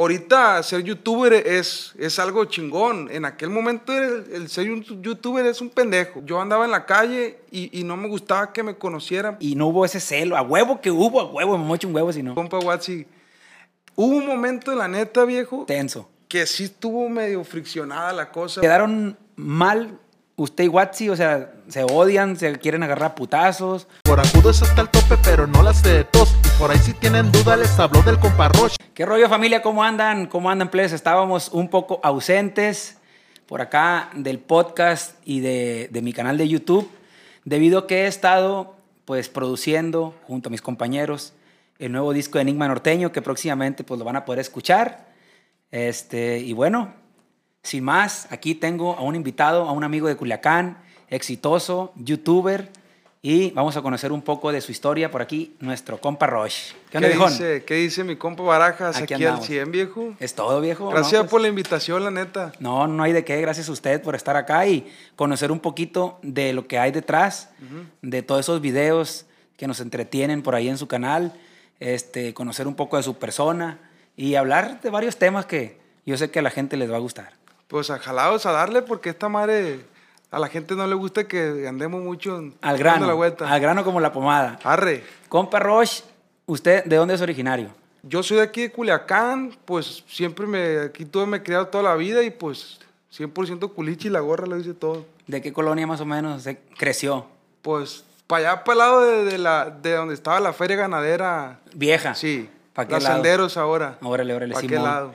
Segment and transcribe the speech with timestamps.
[0.00, 3.08] ahorita ser youtuber es, es algo chingón.
[3.10, 6.22] En aquel momento el, el ser un youtuber es un pendejo.
[6.24, 9.36] Yo andaba en la calle y, y no me gustaba que me conocieran.
[9.40, 10.36] Y no hubo ese celo.
[10.36, 12.34] A huevo que hubo, a huevo, me mocho un huevo si no.
[12.34, 13.06] Compa Watsi,
[13.94, 16.08] hubo un momento, la neta, viejo, Tenso.
[16.28, 18.60] que sí estuvo medio friccionada la cosa.
[18.60, 19.98] Quedaron mal
[20.40, 23.86] usted y Watsi, o sea, se odian, se quieren agarrar putazos.
[24.02, 26.34] Por agudos hasta el tope, pero no las de tos.
[26.46, 28.76] Y por ahí si tienen duda les habló del compa Roche.
[28.94, 29.60] ¿Qué rollo familia?
[29.60, 30.26] ¿Cómo andan?
[30.26, 30.92] ¿Cómo andan, plebes?
[30.92, 32.96] Estábamos un poco ausentes
[33.44, 36.88] por acá del podcast y de, de mi canal de YouTube,
[37.44, 41.34] debido a que he estado pues produciendo junto a mis compañeros
[41.78, 45.08] el nuevo disco de Enigma Norteño, que próximamente pues lo van a poder escuchar.
[45.70, 46.94] Este, y bueno,
[47.62, 50.78] sin más, aquí tengo a un invitado, a un amigo de Culiacán,
[51.08, 52.70] exitoso, youtuber,
[53.22, 56.72] y vamos a conocer un poco de su historia por aquí, nuestro compa Roche.
[56.90, 57.32] ¿Qué ¿Qué, onda, viejón?
[57.32, 59.46] dice, ¿Qué dice mi compa Barajas Aquí aquí, al andamos.
[59.46, 60.14] 100, viejo?
[60.18, 60.84] Es todo, viejo.
[60.84, 60.90] ¿no?
[60.92, 62.52] Gracias Pues- por la invitación, la neta.
[62.60, 63.38] No, no hay de qué.
[63.42, 67.50] Gracias a usted por estar acá y conocer un poquito de lo que hay detrás,
[68.00, 69.26] de todos esos videos
[69.58, 71.34] que nos entretienen por ahí en su canal,
[71.78, 73.78] este, conocer un poco de su persona
[74.16, 77.00] y hablar de varios temas que yo sé que a la gente les va a
[77.00, 77.34] gustar.
[77.70, 79.78] Pues jalados a darle porque esta madre
[80.32, 83.48] a la gente no le gusta que andemos mucho Al dando grano, la vuelta.
[83.48, 84.58] al grano como la pomada.
[84.64, 85.04] Arre.
[85.28, 86.02] Compa Roche,
[86.46, 87.70] ¿usted de dónde es originario?
[88.02, 91.84] Yo soy de aquí de Culiacán, pues siempre me aquí tuve me he criado toda
[91.84, 92.80] la vida y pues
[93.16, 95.06] 100% culichi la gorra lo dice todo.
[95.28, 97.26] ¿De qué colonia más o menos se creció?
[97.62, 101.60] Pues para allá para el lado de, de la de donde estaba la feria ganadera.
[101.74, 102.16] Vieja.
[102.16, 102.48] Sí.
[102.72, 103.14] ¿Pa' qué Los lado?
[103.16, 103.96] senderos ahora.
[104.02, 105.14] Órale, órale, ¿Para qué lado?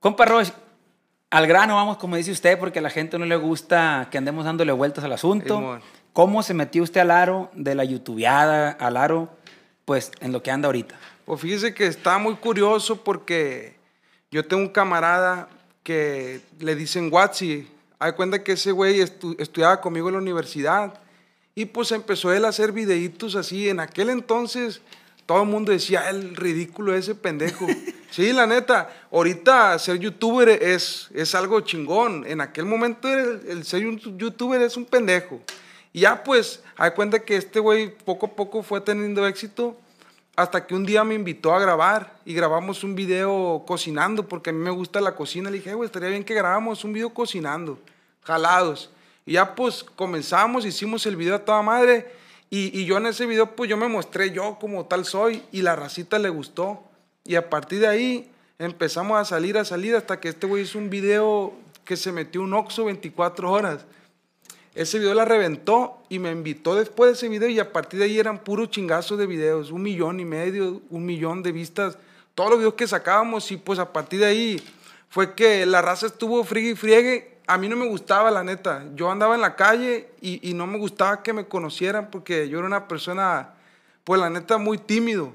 [0.00, 0.52] Compa Roche,
[1.30, 4.44] al grano vamos, como dice usted, porque a la gente no le gusta que andemos
[4.44, 5.56] dándole vueltas al asunto.
[5.56, 5.80] Simón.
[6.12, 9.28] ¿Cómo se metió usted al aro de la youtubeada, al aro,
[9.84, 10.96] pues, en lo que anda ahorita?
[11.24, 13.76] Pues fíjese que está muy curioso porque
[14.30, 15.48] yo tengo un camarada
[15.82, 17.68] que le dicen Watsi.
[17.98, 20.94] Hay cuenta que ese güey estu- estudiaba conmigo en la universidad
[21.54, 23.68] y pues empezó él a hacer videitos así.
[23.68, 24.80] En aquel entonces
[25.28, 27.66] todo el mundo decía, el ridículo ese pendejo.
[28.10, 32.24] sí, la neta, ahorita ser youtuber es, es algo chingón.
[32.26, 35.38] En aquel momento el, el ser youtuber es un pendejo.
[35.92, 39.76] Y ya pues, hay cuenta que este güey poco a poco fue teniendo éxito
[40.34, 44.54] hasta que un día me invitó a grabar y grabamos un video cocinando, porque a
[44.54, 45.50] mí me gusta la cocina.
[45.50, 47.78] Le dije, "Eh, güey, estaría bien que grabamos un video cocinando,
[48.22, 48.88] jalados.
[49.26, 52.16] Y ya pues comenzamos, hicimos el video a toda madre.
[52.50, 55.76] Y, yo en ese video pues yo me mostré yo como tal soy y la
[55.76, 56.82] racita le gustó.
[57.24, 60.78] Y a partir de ahí empezamos a salir, a salir, hasta que este güey hizo
[60.78, 61.52] un video
[61.84, 63.84] que se metió un Oxxo 24 horas.
[64.74, 68.06] Ese video la reventó y me invitó después de ese video y a partir de
[68.06, 71.98] ahí eran puros chingazos de videos, un millón y medio, un millón de vistas,
[72.34, 74.62] todos los videos que sacábamos y pues a partir de ahí
[75.08, 77.37] fue que la raza estuvo friegue y friegue.
[77.48, 78.84] A mí no me gustaba, la neta.
[78.94, 82.58] Yo andaba en la calle y, y no me gustaba que me conocieran porque yo
[82.58, 83.54] era una persona,
[84.04, 85.32] pues la neta, muy tímido.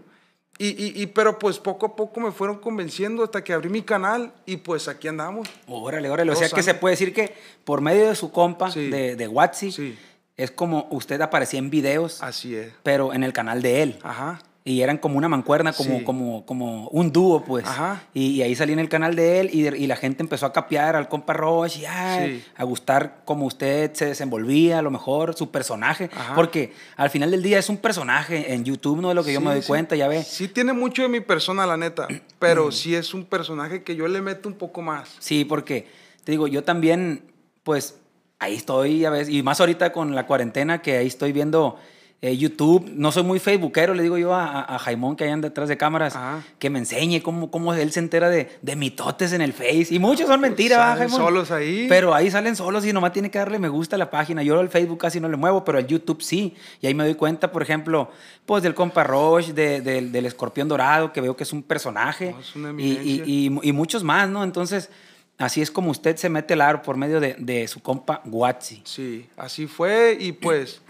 [0.60, 3.82] Y, y, y- pero pues poco a poco me fueron convenciendo hasta que abrí mi
[3.82, 5.50] canal y pues aquí andamos.
[5.68, 6.32] Órale, órale.
[6.32, 6.80] O sea Dos que se años.
[6.82, 7.36] puede decir que
[7.66, 8.90] por medio de su compa, Sí.
[8.90, 9.98] de, de Watsi, Sí.
[10.38, 12.72] es como usted aparecía en videos, Así es.
[12.84, 14.00] pero en el canal de él.
[14.04, 14.42] Ajá.
[14.66, 16.04] Y eran como una mancuerna, como, Sí.
[16.06, 17.66] como, como un dúo, pues.
[17.68, 18.04] Ajá.
[18.14, 20.46] Y, y ahí salí en el canal de él y, de- y la gente empezó
[20.46, 22.46] a capear al compa Roche y ay, Sí.
[22.56, 26.10] a gustar cómo usted se desenvolvía, a lo mejor su personaje.
[26.16, 26.34] Ajá.
[26.36, 29.10] Porque al final del día es un personaje en YouTube, ¿no?
[29.10, 30.28] De lo que yo Sí, me doy cuenta, ya ves.
[30.28, 32.08] Sí tiene mucho de mi persona, la neta,
[32.40, 35.10] pero sí es un personaje que yo le meto un poco más.
[35.20, 35.88] Sí, porque
[36.24, 37.24] te digo, yo también,
[37.64, 37.98] pues
[38.40, 41.78] ahí estoy, a veces, y más ahorita con la cuarentena, que ahí estoy viendo
[42.26, 42.90] eh, YouTube.
[42.96, 45.76] No soy muy facebookero, le digo yo a, a, a Jaimón que hay detrás de
[45.76, 46.42] cámaras, Ajá.
[46.58, 49.88] que me enseñe cómo, cómo él se entera de, de mitotes en el Face.
[49.90, 51.28] Y muchos son mentiras, ¿verdad, Salen Jaimón?
[51.28, 51.86] solos ahí.
[51.90, 54.42] Pero ahí salen solos y nomás tiene que darle me gusta a la página.
[54.42, 56.56] Yo el Facebook casi no le muevo, pero el YouTube sí.
[56.82, 58.10] Y ahí me doy cuenta, por ejemplo,
[58.46, 62.32] pues del compa Roche, de- del- del escorpión dorado, que veo que es un personaje.
[62.32, 64.46] No, es una y, y- y- y muchos más, ¿no?
[64.46, 64.90] Entonces,
[65.38, 68.82] así es como usted se mete el aro por medio de, de su compa Watsi.
[68.86, 70.82] Sí, así fue y pues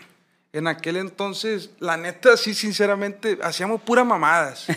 [0.53, 4.67] en aquel entonces, la neta, sí, sinceramente, hacíamos puras mamadas.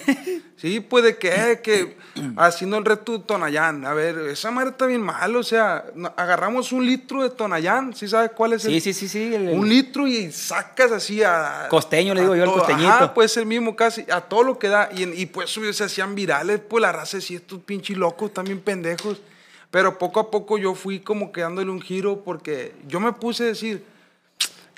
[0.58, 1.98] Sí, pues de que, eh, que
[2.38, 3.84] haciendo el reto de Tonayán.
[3.84, 5.84] A ver, esa madre está bien mal, o sea,
[6.16, 8.72] agarramos un litro de Tonayán, ¿sí sabes cuál es el?
[8.72, 9.34] Sí, sí, sí, sí.
[9.34, 11.66] el- Un litro y sacas así a...
[11.68, 12.88] Costeño, le digo yo, el costeñito.
[12.88, 14.88] Ajá, pues el mismo casi, a todo lo que da.
[14.96, 19.20] Y, y pues se hacían virales, pues la raza decía, estos pinches locos, también pendejos.
[19.70, 23.42] Pero poco a poco yo fui como que dándole un giro porque yo me puse
[23.42, 23.84] a decir,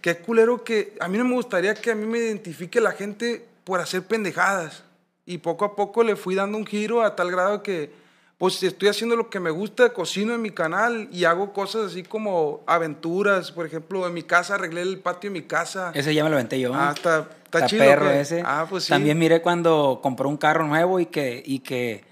[0.01, 3.45] qué culero que a mí no me gustaría que a mí me identifique la gente
[3.65, 4.85] por hacer pendejadas.
[5.27, 7.91] Y poco a poco le fui dando un giro a tal grado que
[8.39, 12.05] pues estoy haciendo lo que me gusta, cocino en mi canal y hago cosas así
[12.05, 13.51] como aventuras.
[13.51, 15.91] Por ejemplo, en mi casa arreglé el patio de mi casa.
[15.93, 16.73] Ese ya me lo aventé yo.
[16.75, 17.85] Ah, está, está Está chido.
[17.85, 18.43] perro ese.
[18.47, 18.91] Ah, pues sí.
[18.91, 22.05] También miré cuando compró un carro nuevo y que, y que,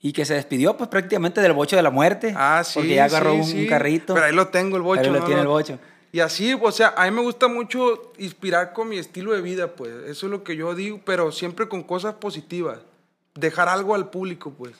[0.00, 2.34] y que se despidió pues prácticamente del bocho de la muerte.
[2.36, 2.74] Ah, sí.
[2.74, 3.66] Porque ya agarró sí, un, sí.
[3.66, 4.12] carrito.
[4.12, 5.00] Pero ahí lo tengo, el bocho.
[5.00, 5.24] Pero lo ¿no?
[5.24, 5.78] tiene el Lo- bocho.
[6.14, 9.74] Y así, o sea, a mí me gusta mucho inspirar con mi estilo de vida,
[9.74, 9.90] pues.
[10.06, 12.78] Eso es lo que yo digo, pero siempre con cosas positivas.
[13.34, 14.74] Dejar algo al público, pues.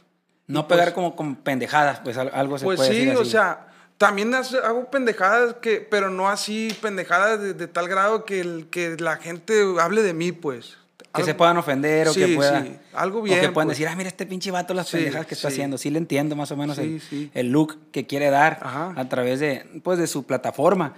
[0.47, 3.17] No Y, pegar pues, como con pendejadas, pues al- algo se Pues puede sí, decir
[3.17, 3.31] o así.
[3.33, 3.67] sea,
[3.99, 8.97] también hago pendejadas, que, pero no así pendejadas de, de tal grado que, el- que
[9.01, 10.77] la gente hable de mí, pues.
[10.99, 13.67] que Algo- se puedan ofender o que Sí, pueda sí, algo o que bien, puedan
[13.69, 13.79] pues.
[13.79, 16.35] decir ah mira este pinche vato las Sí, pendejadas que está haciendo sí le entiendo
[16.37, 17.01] más o menos el,
[17.35, 18.95] el look que quiere dar Ajá.
[18.97, 20.95] a través de pues de su plataforma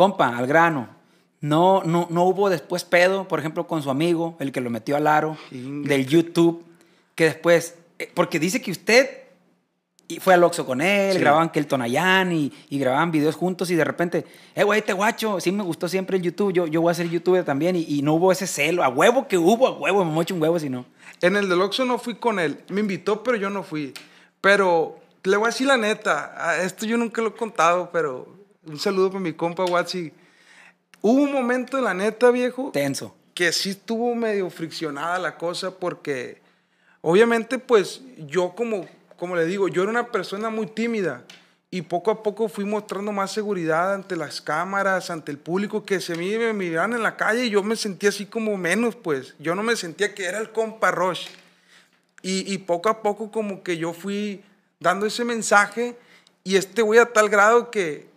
[0.00, 0.88] compa al grano
[1.42, 4.96] no no no hubo después pedo por ejemplo con su amigo el que lo metió
[4.96, 6.64] al aro del YouTube
[7.14, 9.04] que después eh, porque dice que usted
[10.20, 11.18] fue al Oxxo con él, Sí.
[11.20, 14.24] grababan que el Tonayán y, y grababan videos juntos y de repente,
[14.56, 17.08] eh, güey, te guacho, sí me gustó siempre el YouTube, yo, yo voy a ser
[17.08, 20.10] youtuber también y, y no hubo ese celo, a huevo que hubo, a huevo, me
[20.10, 20.84] mocho un huevo si no.
[21.22, 22.58] En el del Oxxo no fui con él.
[22.70, 23.92] Me invitó, pero yo no fui.
[24.40, 26.56] Pero le voy a decir la neta.
[26.64, 28.26] Esto yo nunca lo he contado, pero
[28.66, 30.12] un saludo para mi compa Watsi.
[31.00, 33.14] Hubo un momento, la neta, viejo, Tenso.
[33.34, 36.40] que sí estuvo medio friccionada la cosa porque
[37.00, 38.86] obviamente pues yo como,
[39.16, 41.24] como le digo, yo era una persona muy tímida
[41.70, 46.00] y poco a poco fui mostrando más seguridad ante las cámaras, ante el público, que
[46.00, 49.34] se me, me miraban en la calle y yo me sentía así como menos pues,
[49.38, 51.30] yo no me sentía que era el compa Roche.
[52.22, 54.42] Y, y poco a poco como que yo fui
[54.80, 55.96] dando ese mensaje
[56.44, 58.09] y este güey a tal grado que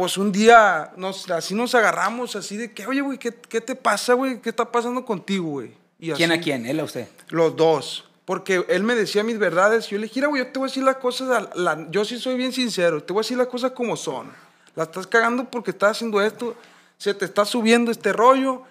[0.00, 3.74] pues un día nos, así nos agarramos así de que, oye güey, ¿qué, qué te
[3.74, 4.40] pasa güey?
[4.40, 5.74] ¿Qué está pasando contigo güey?
[5.98, 6.64] Y ¿Quién así, a quién?
[6.64, 7.06] ¿Él a usted?
[7.28, 8.08] Los dos.
[8.24, 9.88] Porque él me decía mis verdades.
[9.88, 11.48] Yo le dije, "Mira, güey, yo te voy a decir las cosas.
[11.54, 13.02] la- yo sí soy bien sincero.
[13.02, 14.32] Te voy a decir las cosas como son.
[14.74, 16.56] La estás cagando porque estás haciendo esto.
[16.96, 18.62] Se te está subiendo este rollo.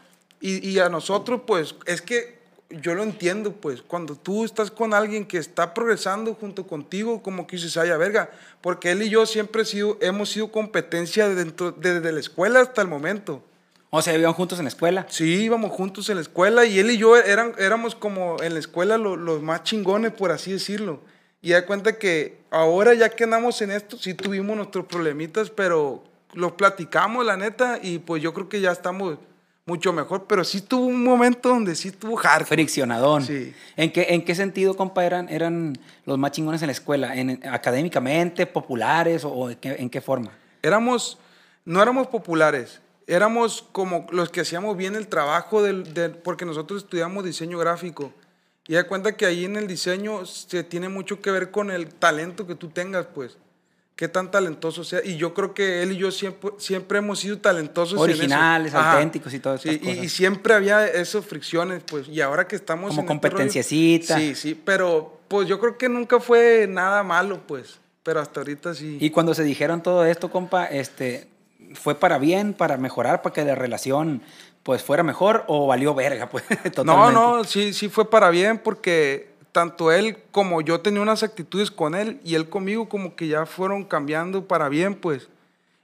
[0.41, 2.38] Y, y a nosotros, pues, es que
[2.69, 3.81] yo lo entiendo, pues.
[3.81, 8.29] Cuando tú estás con alguien que está progresando junto contigo, como que dices, ay, verga.
[8.61, 12.81] Porque él y yo siempre he sido, hemos sido competencia dentro, desde la escuela hasta
[12.81, 13.43] el momento.
[13.91, 15.07] O sea, vivían juntos en la escuela.
[15.09, 18.59] Sí, íbamos juntos en la escuela y él y yo eran, éramos como en la
[18.59, 20.99] escuela lo- los más chingones, por así decirlo.
[21.41, 26.03] Y da cuenta que ahora ya que andamos en esto, sí tuvimos nuestros problemitas, pero
[26.33, 29.17] los platicamos, la neta, y pues yo creo que ya estamos
[29.69, 30.25] mucho mejor.
[30.27, 32.45] Pero sí tuvo un momento donde sí tuvo hardcore.
[32.45, 33.23] Friccionadón.
[33.23, 33.53] Sí.
[33.77, 37.15] ¿En qué, ¿En qué sentido, compa, eran, eran los más chingones en la escuela?
[37.15, 40.31] ¿En, ¿Académicamente, populares o, o en, qué, en qué forma?
[40.61, 41.17] Éramos,
[41.63, 46.83] no éramos populares, éramos como los que hacíamos bien el trabajo, del, del- porque nosotros
[46.83, 48.11] estudiamos diseño gráfico.
[48.67, 51.87] Y da cuenta que ahí en el diseño se tiene mucho que ver con el
[51.93, 53.37] talento que tú tengas, pues.
[53.99, 55.01] Qué tan talentoso sea.
[55.03, 57.95] Y yo creo que él y yo siempre, siempre hemos sido talentosos.
[57.99, 58.19] en eso.
[58.19, 58.93] Originales, Ajá.
[58.93, 59.65] auténticos y Sí, estas
[60.05, 62.07] y- siempre había esas fricciones, pues.
[62.07, 64.17] Y ahora que estamos Como en este rollo- competenciacita.
[64.17, 64.55] Sí, sí.
[64.63, 67.77] Pero, pues yo creo que nunca fue nada malo, pues.
[68.03, 68.97] Pero hasta ahorita sí.
[69.01, 71.27] Y cuando se dijeron todo esto, compa, este,
[71.73, 74.21] ¿fue para bien, para mejorar, para que la relación
[74.63, 76.29] pues fuera mejor o valió verga?
[76.29, 77.13] Pues, No, totalmente?
[77.13, 79.28] no, sí, sí fue para bien porque
[79.59, 83.45] tanto él como yo tenía unas actitudes con él y él conmigo como que ya
[83.45, 85.27] fueron cambiando para bien, pues.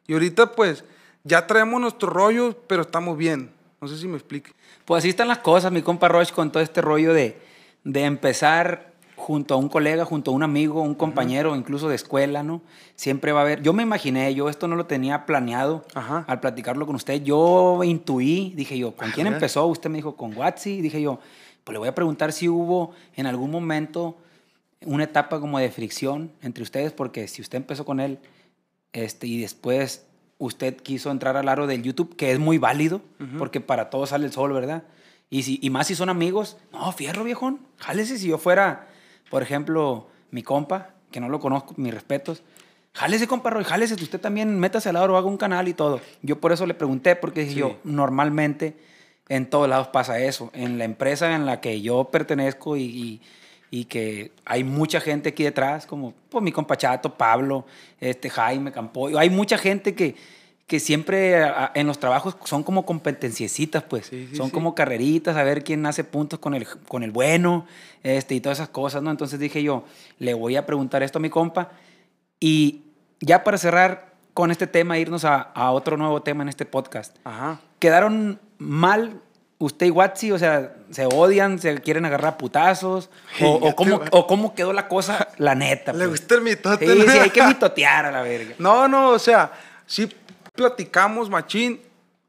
[0.08, 0.86] Y ahorita pues
[1.26, 3.52] ya traemos nuestros rollos, pero estamos bien.
[3.82, 4.54] No sé si me explique.
[4.86, 7.38] Pues así están las cosas, mi compa Roche, con todo este rollo de,
[7.84, 12.44] de empezar junto a un colega, junto a un amigo, un compañero, incluso de escuela,
[12.44, 12.62] ¿no?
[12.96, 13.62] Siempre va a haber.
[13.62, 16.24] Yo me imaginé, yo esto no lo tenía planeado Ajá.
[16.30, 17.22] al platicarlo con usted.
[17.24, 19.66] Yo intuí, dije yo, ¿con quién empezó?
[19.68, 20.80] Usted me dijo, con Watsi.
[20.80, 21.20] Dije yo,
[21.66, 24.16] pues le voy a preguntar si hubo en algún momento
[24.86, 28.20] una etapa como de fricción entre ustedes, porque si usted empezó con él
[28.94, 30.06] este, y después
[30.38, 33.02] usted quiso entrar al aro del YouTube, que es muy válido,
[33.38, 34.84] porque para todos sale el sol, ¿verdad?
[35.30, 38.88] Y, si, y más si son amigos, no, fierro, viejón, jálese si yo fuera,
[39.32, 42.44] por ejemplo, mi compa, que no lo conozco, mis respetos,
[42.94, 46.00] jálese, compa Roy, jálese, usted también métase al aro, haga un canal y todo.
[46.22, 47.56] Yo por eso le pregunté, porque Sí.
[47.56, 48.78] yo, normalmente
[49.30, 50.52] en todos lados pasa eso.
[50.54, 53.22] En la empresa en la que yo pertenezco y, y-
[53.72, 57.66] y que hay mucha gente aquí detrás, como pues, mi compa Chato, Pablo,
[58.00, 59.18] este, Jaime Campoyo.
[59.20, 60.16] Hay mucha gente que,
[60.68, 64.06] que siempre a- en los trabajos son como competenciecitas, pues.
[64.06, 64.52] Sí, sí, son sí.
[64.54, 67.66] como carreritas, a ver quién hace puntos con el, con el bueno
[68.04, 69.12] este, y todas esas cosas, ¿no?
[69.12, 69.84] Entonces dije yo,
[70.20, 71.72] le voy a preguntar esto a mi compa.
[72.40, 72.84] Y
[73.20, 77.18] ya para cerrar con este tema, irnos a, a otro nuevo tema en este podcast
[77.24, 77.60] Ajá.
[77.80, 79.22] quedaron mal
[79.58, 83.10] usted y Watsi, o sea, se odian, se quieren agarrar a putazos,
[83.42, 85.94] o, o Fíjate, cómo, o cómo quedó la cosa, la neta.
[85.94, 86.22] Le pues.
[86.22, 86.88] gusta el mitote.
[86.88, 87.12] Sí, ¿no?
[87.12, 88.56] sí, hay que mitotear a la verga.
[88.58, 89.52] No, no, o sea,
[89.86, 90.10] sí
[90.54, 91.82] platicamos, machín.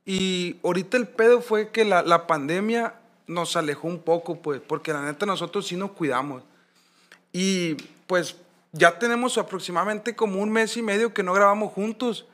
[0.04, 2.94] Y ahorita el pedo fue que la, la pandemia
[3.26, 6.42] nos alejó un poco, pues, porque la neta nosotros sí nos cuidamos.
[7.32, 7.74] Y
[8.06, 8.36] pues
[8.72, 12.26] ya tenemos aproximadamente como un mes y medio que no grabamos juntos.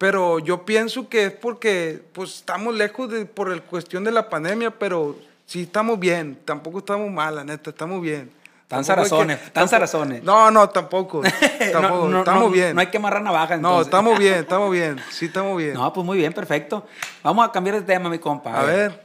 [0.00, 4.30] Pero yo pienso que es porque pues estamos lejos de, por el cuestión de la
[4.30, 5.14] pandemia, pero
[5.44, 6.38] sí estamos bien.
[6.46, 8.30] Tampoco estamos mal, la neta, estamos bien.
[8.66, 10.22] Tan zarazones, tan zarazones.
[10.22, 11.20] No, no, tampoco.
[11.72, 12.74] tampoco no, no, estamos no, bien.
[12.74, 13.60] No hay que amarrar navajas.
[13.60, 13.88] No, entonces.
[13.88, 14.96] estamos bien, estamos bien.
[15.10, 15.74] Sí, estamos bien.
[15.74, 16.86] No, pues muy bien, perfecto.
[17.22, 18.58] Vamos a cambiar de tema, mi compa.
[18.58, 19.02] a ver,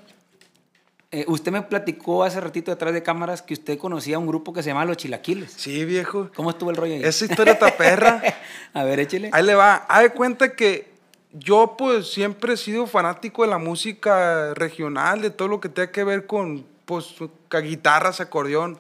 [1.16, 4.62] Eh, usted me platicó hace ratito detrás de cámaras que usted conocía un grupo que
[4.62, 5.50] se llama Los Chilaquiles.
[5.50, 6.30] sí, viejo.
[6.36, 7.04] ¿Cómo estuvo el rollo ahí?
[7.06, 8.22] Esa historia está perra.
[8.74, 9.30] a ver, échele.
[9.32, 9.86] Ahí le va.
[9.88, 10.90] Haz de cuenta que
[11.32, 15.90] yo, pues, siempre he sido fanático de la música regional, de todo lo que tenga
[15.90, 17.16] que ver con, pues,
[17.64, 18.78] guitarras, acordeón.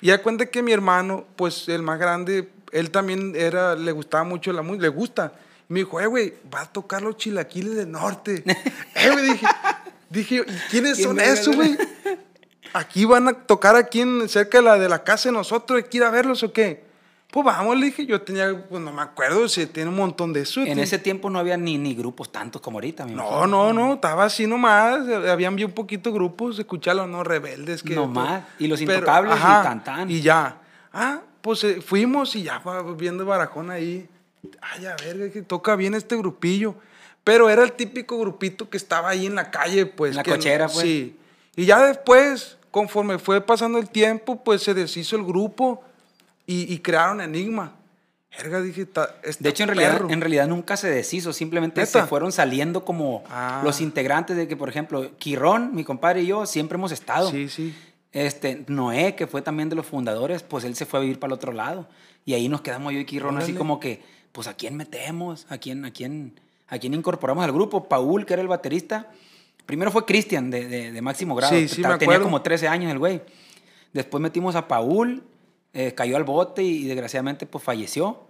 [0.00, 4.24] Y de cuenta que mi hermano, pues, el más grande, él también era, le gustaba
[4.24, 5.34] mucho la música, le gusta.
[5.68, 8.42] Y me dijo, eh, güey, va a tocar los chilaquiles del norte.
[8.96, 9.46] eh, güey, dije,
[10.10, 11.78] dije, ¿y quiénes ¿Quién son esos, güey?
[12.72, 15.88] Aquí van a tocar aquí en, cerca de la, de la casa de nosotros, ¿hay
[15.88, 16.90] que ir a verlos o qué?
[17.30, 20.40] Pues vamos, le dije, yo tenía, pues no me acuerdo, si tiene un montón de
[20.40, 20.62] eso.
[20.62, 23.06] En ese tiempo no había ni, ni grupos tantos como ahorita.
[23.06, 27.22] me No, no, no, estaba así nomás, eh, habían bien poquitos grupos, escucharlos, ¿no?
[27.22, 27.84] Rebeldes.
[27.84, 30.10] que Nomás, y los Pero, Intocables y ajá, tan, tan.
[30.10, 30.60] Y ya.
[30.92, 32.60] Ah, pues eh, fuimos y ya
[32.96, 34.08] viendo Barajón ahí.
[34.60, 36.74] Ay, a ver, que toca bien este grupillo.
[37.30, 40.10] Pero era el típico grupito que estaba ahí en la calle, pues.
[40.10, 40.80] En la que- cochera, pues.
[40.80, 41.16] Sí.
[41.54, 45.80] Y ya después, conforme fue pasando el tiempo, pues se deshizo el grupo
[46.44, 47.76] y, y crearon Enigma.
[48.36, 50.10] Verga, dije, "Ta- está De hecho, en realidad, perro".
[50.10, 53.60] en realidad nunca se deshizo, simplemente se fueron saliendo como Ah.
[53.64, 57.30] los integrantes de que, por ejemplo, Quirón, mi compadre y yo siempre hemos estado.
[57.30, 57.72] Sí, sí.
[58.12, 61.30] Este, Noé, que fue también de los fundadores, pues él se fue a vivir para
[61.30, 61.86] el otro lado.
[62.24, 63.58] Y ahí nos quedamos yo y Quirón así Órale.
[63.58, 65.46] como que, pues ¿a quién metemos?
[65.48, 67.88] ¿A quién, a quién, a quién incorporamos al grupo?
[67.88, 69.10] Paul, que era el baterista.
[69.66, 71.52] Primero fue Cristian, de, de- de máximo grado.
[71.54, 73.20] Sí, sí, Tenía como 13 años el güey.
[73.92, 75.22] Después metimos a Paul,
[75.74, 78.20] eh, cayó al bote y, desgraciadamente pues falleció.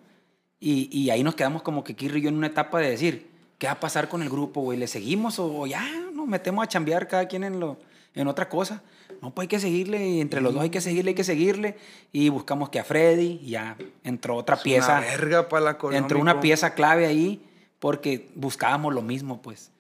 [0.58, 3.28] Y, y ahí nos quedamos como que Kirri y yo en una etapa de decir,
[3.58, 4.78] ¿qué va a pasar con el grupo, güey?
[4.78, 5.82] ¿Le seguimos o, o ya
[6.12, 7.78] nos metemos a chambear cada quien en, lo,
[8.14, 8.82] en otra cosa?
[9.22, 11.76] No, pues hay que seguirle y entre los dos hay que seguirle, hay que seguirle.
[12.12, 14.98] Y buscamos que a Freddy y ya entró otra Es pieza.
[14.98, 17.42] Una verga para la entró una pieza clave ahí
[17.80, 19.72] porque buscábamos lo mismo, pues.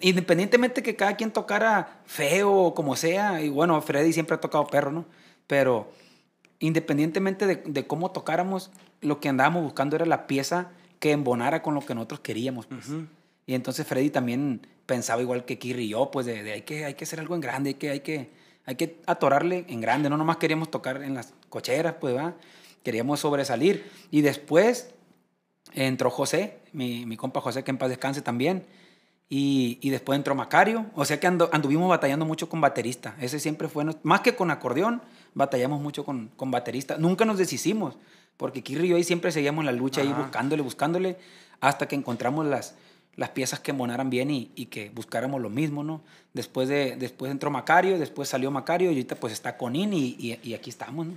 [0.00, 4.66] Independientemente que cada quien tocara feo o como sea, y bueno, Freddy siempre ha tocado
[4.66, 5.06] perro, ¿no?
[5.46, 5.90] Pero
[6.58, 8.70] independientemente de, de cómo tocáramos,
[9.00, 12.86] lo que andábamos buscando era la pieza que embonara con lo que nosotros queríamos, pues.
[13.46, 16.84] Y entonces Freddy también pensaba igual que Kirri y yo, pues de, de hay, que,
[16.84, 18.30] hay que hacer algo en grande, hay que, hay, que,
[18.64, 22.34] hay que atorarle en grande, no nomás queríamos tocar en las cocheras, pues, ¿va?
[22.82, 23.88] Queríamos sobresalir.
[24.10, 24.94] Y después
[25.74, 28.64] entró José, mi, mi compa José, que en paz descanse también.
[29.28, 30.86] Y, y después entró Macario.
[30.94, 33.16] O sea que ando- anduvimos batallando mucho con baterista.
[33.20, 35.02] Ese siempre fue, más que con acordeón,
[35.34, 36.96] batallamos mucho con, con baterista.
[36.96, 37.96] Nunca nos deshicimos,
[38.36, 40.22] porque Kirri y yo ahí siempre seguíamos la lucha ahí Ajá.
[40.22, 41.16] buscándole, buscándole,
[41.60, 42.76] hasta que encontramos las,
[43.16, 46.02] las piezas que monaran bien y, y que buscáramos lo mismo, ¿no?
[46.32, 50.38] Después, de, después entró Macario, después salió Macario y ahorita pues está Conin y, y,
[50.42, 51.14] y aquí estamos, ¿no?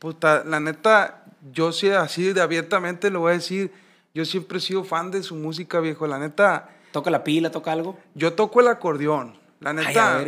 [0.00, 3.70] Puta, la neta, yo sí, así de abiertamente lo voy a decir.
[4.14, 6.06] Yo siempre he sido fan de su música, viejo.
[6.06, 7.96] La neta, Toca la pila, toca algo.
[8.14, 9.34] yo toco el acordeón.
[9.60, 10.24] La neta,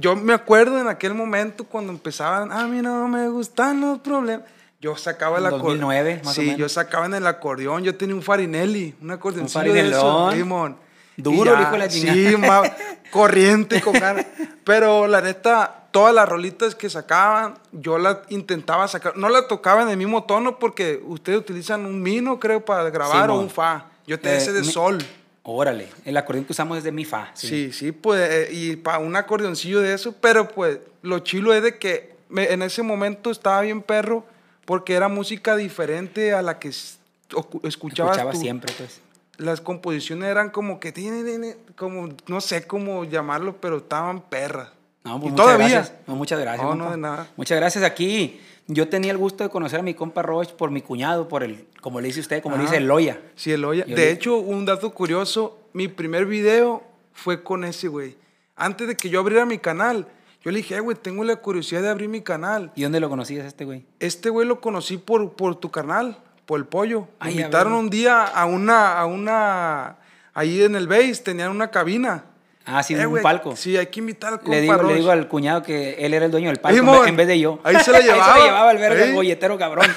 [0.00, 4.46] yo me acuerdo en aquel momento cuando empezaban, a mí no me gustan los problemas.
[4.80, 5.78] Yo sacaba el acordeón.
[5.80, 6.58] 2009, más o Sí, menos.
[6.58, 7.82] yo sacaba en el acordeón.
[7.84, 10.30] Yo tenía un Farinelli, un acordeoncillo Un de eso.
[10.32, 10.76] Simón.
[11.16, 12.62] Duro, ya, hijo de la Sí, chingada.
[12.62, 12.70] ma-
[13.10, 14.26] corriente con ganas.
[14.64, 19.16] Pero la neta, todas las rolitas que sacaban, yo las intentaba sacar.
[19.16, 23.30] No las tocaba en el mismo tono porque ustedes utilizan un mino, creo, para grabar
[23.30, 23.44] o Simón.
[23.44, 23.86] un fa.
[24.06, 24.98] Yo tenía Eh, ese de mi- sol.
[25.42, 27.30] Órale, el acordeón que usamos es de mi fa.
[27.34, 31.62] Sí, sí, pues, eh, y para un acordeoncillo de eso, pero pues lo chilo es
[31.62, 34.24] de que me- en ese momento estaba bien perro
[34.66, 38.38] porque era música diferente a la que escuchabas Escuchaba tú.
[38.40, 39.00] siempre, pues.
[39.38, 44.68] Las composiciones eran como que, tiene- tiene- como, no sé cómo llamarlo, pero estaban perras.
[45.04, 45.68] No, pues y muchas todavía.
[45.68, 45.98] gracias.
[46.06, 46.62] No, muchas gracias.
[46.62, 46.90] No, no, compa.
[46.96, 47.28] de nada.
[47.36, 47.84] Muchas gracias.
[47.84, 51.42] Aquí yo tenía el gusto de conocer a mi compa Roche por mi cuñado, por
[51.42, 52.72] el, como le dice usted, como le Ajá.
[52.72, 53.20] dice Loya.
[53.34, 53.84] Sí, el Oya.
[53.84, 56.82] De le- hecho, un dato curioso, mi primer video
[57.14, 58.16] fue con ese güey.
[58.56, 60.06] Antes de que yo abriera mi canal,
[60.42, 62.70] yo le dije, "Eh, güey, tengo la curiosidad de abrir mi canal.
[62.74, 63.84] ¿Y dónde lo conocías este güey?
[64.00, 67.00] Este güey lo conocí por, por tu canal, por el pollo.
[67.02, 69.96] Me Ay, a invitaron un día a una, a una,
[70.34, 72.24] ahí en el base, tenían una cabina.
[72.66, 73.56] Ah, sí, Eh, un güey, palco.
[73.56, 76.26] Sí, hay que invitar al compa Le digo, le digo al cuñado que él era
[76.26, 77.58] el dueño del palco en vez- en vez de yo.
[77.64, 78.36] ahí se la llevaba.
[78.44, 79.86] llevaba el verga, el bolletero cabrón.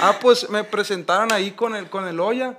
[0.00, 2.56] Ah, pues me presentaron ahí con el, con el Oya.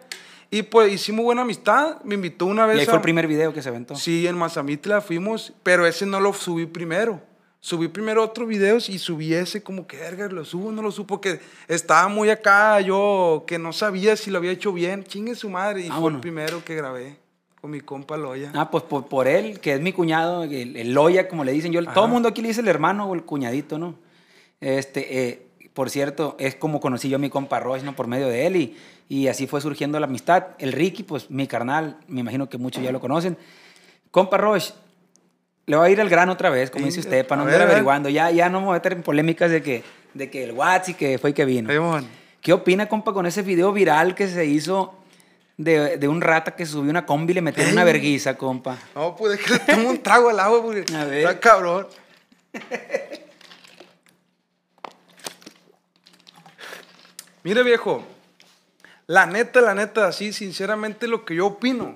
[0.51, 1.97] Y pues hicimos buena amistad.
[2.03, 3.95] Me invitó una vez y ahí a- fue el primer video que se aventó.
[3.95, 7.21] Sí, en Mazamitla fuimos, pero ese no lo subí primero.
[7.61, 11.07] Subí primero otros videos y subí ese como que, verga, lo subo, no lo subo,
[11.07, 15.49] porque estaba muy acá, yo que no sabía si lo había hecho bien, chingue su
[15.49, 16.17] madre, y fue Vámonos.
[16.17, 17.17] el primero que grabé
[17.61, 18.51] con mi compa Loya.
[18.55, 21.71] Ah, pues por, por él, que es mi cuñado, el, el Loya, como le dicen.
[21.71, 23.95] Yo, todo el mundo aquí le dice el hermano o el cuñadito, ¿no?
[24.61, 27.95] Este, eh, por cierto, es como conocí yo a mi compa Roche, ¿no?
[27.95, 28.77] Por medio de él y,
[29.09, 30.47] y así fue surgiendo la amistad.
[30.57, 33.37] El Ricky, pues mi carnal, me imagino que muchos ya lo conocen.
[34.11, 34.73] Compa Roche,
[35.65, 38.09] le va a ir al grano otra vez, como dice usted, para no andar averiguando.
[38.09, 40.89] Ya, ya no me voy a meter en polémicas de que, de que el WhatsApp
[40.89, 41.69] y que fue y que vino.
[41.69, 42.07] Simón.
[42.41, 44.93] ¿Qué opina, compa, con ese video viral que se hizo
[45.59, 48.77] de, de un rata que subió una combi y le metieron una verguiza, compa?
[48.95, 51.17] No, pues es que le tomo un trago al agua porque A ver.
[51.19, 51.85] está cabrón.
[57.43, 58.03] Mire, viejo,
[59.07, 61.95] la neta, la neta, así, sinceramente, lo que yo opino,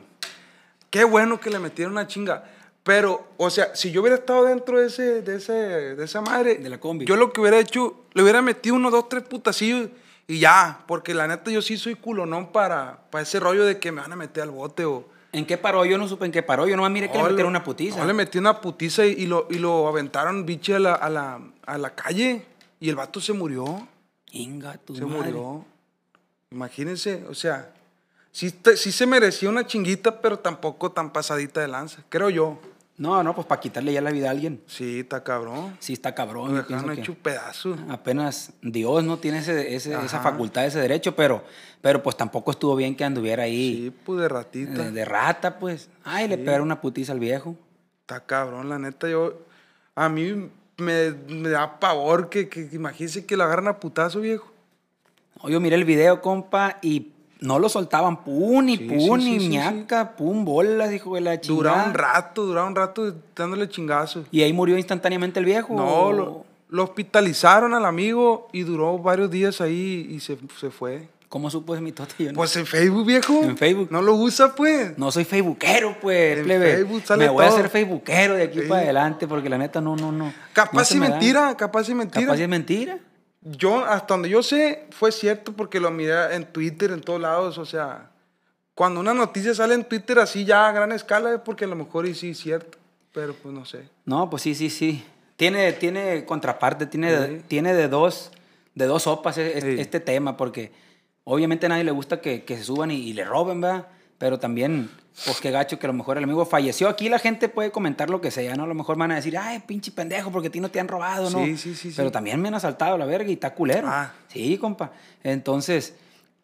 [0.89, 2.43] qué bueno que le metieron una chinga.
[2.83, 6.55] Pero, o sea, si yo hubiera estado dentro de, ese, de, ese, de esa madre,
[6.55, 7.05] De la combi.
[7.05, 9.87] yo lo que hubiera hecho, le hubiera metido uno, dos, tres putacillos
[10.27, 13.91] y ya, porque la neta yo sí soy culonón para, para ese rollo de que
[13.91, 15.09] me van a meter al bote o...
[15.31, 15.83] ¿En qué paró?
[15.83, 16.67] Yo no supe en qué paró.
[16.67, 17.97] Yo nomás miré que le metieron una putiza.
[17.97, 21.09] No, le metí una putiza y, y lo, y lo aventaron, biche, a la, a,
[21.09, 22.45] la, a la calle.
[22.79, 23.87] Y el vato se murió.
[24.31, 25.31] Inga, tu se madre.
[25.31, 25.65] murió.
[26.51, 27.73] Imagínense, o sea,
[28.31, 32.59] sí, sí se merecía una chinguita, pero tampoco tan pasadita de lanza, creo yo.
[32.95, 34.61] No, no, pues para quitarle ya la vida a alguien.
[34.67, 35.75] Sí, está cabrón.
[35.79, 36.55] Sí, está cabrón.
[36.55, 37.75] Lo que hecho pedazo.
[37.89, 41.43] apenas Dios no tiene ese, ese- esa facultad, ese derecho, pero,
[41.81, 44.83] pero pues tampoco estuvo bien que anduviera ahí Sí, pues de ratita.
[44.83, 45.89] de, de rata, pues.
[46.03, 47.55] Ay, le pegaron una putiza al viejo.
[48.01, 49.39] Está cabrón, la neta, yo.
[49.95, 54.19] A mí me, me da pavor que, que, que imagínense que lo agarran a putazo,
[54.21, 54.51] viejo.
[55.41, 57.11] No, yo miré el video, compa, y
[57.43, 58.23] no lo soltaban.
[58.23, 61.57] Pum, y Sí, sí, y sí, ñaca, pum, bolas, hijo de la chingada.
[61.75, 64.25] Duraba un rato, duraba un rato dándole chingazos.
[64.31, 65.73] Y ahí murió instantáneamente el viejo.
[65.75, 70.69] No, o- lo, lo hospitalizaron al amigo y duró varios días ahí y se, se
[70.71, 71.07] fue.
[71.29, 72.13] ¿Cómo supo mitote?
[72.25, 73.41] Yo no, Pues en Facebook, viejo.
[73.41, 73.87] En Facebook.
[73.89, 74.95] No lo usa, pues.
[74.99, 76.75] no soy facebookero, pues, En plebe.
[76.75, 77.57] Facebook sale Me voy a todo.
[77.57, 80.31] hacer facebookero de aquí para adelante porque la neta no, no, no.
[80.53, 81.09] Capaz no da.
[81.09, 82.25] mentira, capaz si mentira.
[82.27, 82.97] Capaz es mentira.
[83.45, 87.57] Yo, hasta donde yo sé, fue cierto porque lo miré en Twitter, en todos lados.
[87.57, 88.09] O sea,
[88.73, 91.75] cuando una noticia sale en Twitter así ya a gran escala es porque a lo
[91.75, 92.77] mejor y sí es cierto.
[93.13, 93.87] Pero pues no sé.
[94.05, 95.05] No, pues sí, sí, sí.
[95.35, 97.43] Tiene, tiene contraparte, tiene, de, Sí.
[97.47, 98.31] tiene de dos,
[98.75, 99.75] de dos sopas e- es- Sí.
[99.79, 100.71] este tema, porque
[101.25, 103.87] obviamente a nadie le gusta que, que se suban y, y le roben, ¿verdad?
[104.23, 104.89] Pero también,
[105.25, 106.87] pues qué gacho que a lo mejor el amigo falleció.
[106.87, 108.63] Aquí la gente puede comentar lo que sea, ¿no?
[108.63, 110.87] A lo mejor van a decir, ay, pinche pendejo, porque a ti no te han
[110.87, 111.43] robado, ¿no?
[111.43, 111.93] Sí, sí, sí, sí.
[111.97, 113.85] Pero también me han asaltado la verga y está culero.
[113.89, 114.13] Ah.
[114.29, 114.93] Sí, compa.
[115.23, 115.95] Entonces,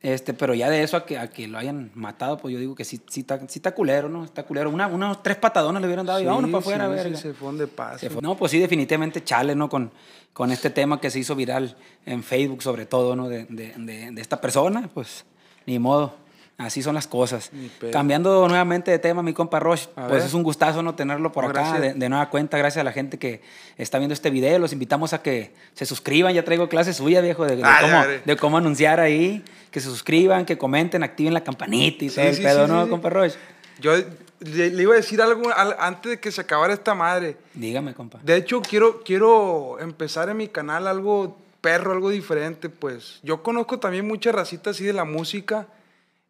[0.02, 2.76] este, pero ya de eso a que, a que lo hayan matado, pues yo digo
[2.76, 4.26] que sí, sí, está, sí está culero, ¿no?
[4.26, 4.70] Está culero.
[4.70, 7.16] Una, unos tres patadones le hubieran dado y vámonos para afuera, verga.
[7.16, 8.24] sí, se fue de.
[8.28, 9.70] No, pues sí, definitivamente chale, ¿no?
[9.70, 9.90] Con,
[10.34, 13.30] con este tema que se hizo viral en Facebook, sobre todo, ¿no?
[13.30, 15.24] De, de- de- de esta persona, pues
[15.66, 16.28] ni modo.
[16.60, 17.52] Así son las cosas.
[17.90, 20.28] Cambiando nuevamente de tema, mi compa Roche, A pues ver.
[20.28, 22.58] es un gustazo no tenerlo por acá de, de nueva cuenta.
[22.58, 23.42] Gracias a la gente que
[23.78, 24.60] está viendo este video.
[24.60, 26.34] Los invitamos a que se suscriban.
[26.34, 29.42] Ya traigo clase suya, viejo, de, de Ah, cómo, de cómo anunciar ahí.
[29.72, 32.72] Que se suscriban, que comenten, activen la campanita y Sí, todo el sí, pedo, sí,
[32.74, 33.38] ¿no, compa Roche?
[33.80, 37.38] Yo le, le iba a decir algo al- antes de que se acabara esta madre.
[37.54, 38.20] Dígame, compa.
[38.22, 43.20] De hecho, quiero, quiero empezar en mi canal algo perro, algo diferente, pues.
[43.24, 45.68] Yo conozco también mucha racita así de la música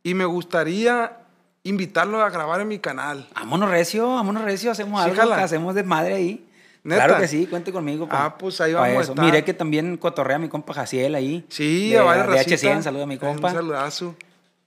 [0.03, 1.17] y me gustaría
[1.63, 3.27] invitarlo a grabar en mi canal.
[3.35, 5.35] Vámonos recio, vámonos recio, hacemos Sí, algo, jala.
[5.37, 6.45] que hacemos de madre ahí.
[6.83, 7.05] ¿Neta?
[7.05, 8.07] Claro que sí, cuente conmigo.
[8.07, 9.25] pa- Ah, pues ahí vamos a estar.
[9.25, 11.45] Miré que también cotorrea a mi compa Jaciel ahí.
[11.49, 12.63] Sí, de, a varias de racitas.
[12.63, 13.49] H100, saluda a mi compa.
[13.49, 14.15] Un saludazo.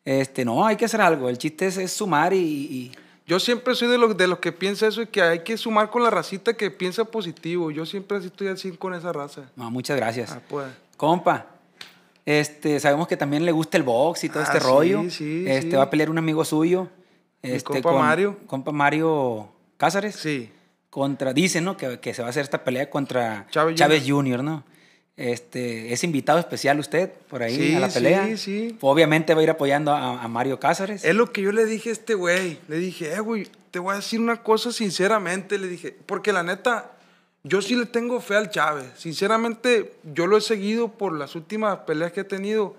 [0.05, 1.29] Este, no, hay que hacer algo.
[1.31, 2.93] El chiste es, es sumar y, y-
[3.27, 5.89] Yo siempre soy de los de los que piensa eso y que hay que sumar
[5.91, 7.71] con la racita que piensa positivo.
[7.71, 9.43] Yo siempre así estoy así con esa raza.
[9.57, 10.33] no, muchas gracias.
[10.33, 10.67] Ah, pues.
[10.99, 11.47] Compa,
[12.27, 15.11] este, sabemos que también le gusta el box y todo Ah, este sí, rollo.
[15.11, 15.77] sí, este, sí.
[15.77, 16.89] va a pelear un amigo suyo.
[17.43, 18.39] Este, compa Mario.
[18.47, 20.17] Compa Mario Cázares.
[20.17, 20.51] Sí.
[20.91, 21.77] contra, dicen, ¿no?
[21.77, 24.63] Que, que se va a hacer esta pelea contra Chávez Chávez, Jr., ¿no?
[25.17, 28.37] Este, es invitado especial usted por ahí Sí, a la sí, pelea.
[28.37, 28.77] sí.
[28.81, 31.05] Obviamente va a ir apoyando a, a Mario Cázares.
[31.05, 32.59] Es lo que yo le dije a este güey.
[32.69, 35.59] Le dije, eh, güey, te voy a decir una cosa sinceramente.
[35.59, 36.93] Le dije, porque la neta,
[37.45, 38.87] yo sí le tengo fe al Chávez.
[38.97, 42.77] Sinceramente, yo lo he seguido por las últimas peleas que he tenido.